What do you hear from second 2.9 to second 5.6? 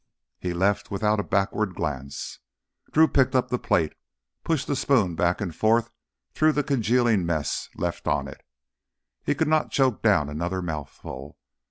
Drew picked up the plate, pushed the spoon back and